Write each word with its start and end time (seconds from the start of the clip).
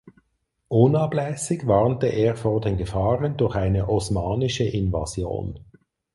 Unablässig 0.69 1.67
warnte 1.67 2.07
er 2.07 2.35
vor 2.35 2.59
den 2.59 2.75
Gefahren 2.75 3.37
durch 3.37 3.53
eine 3.55 3.87
osmanische 3.87 4.63
Invasion. 4.63 5.59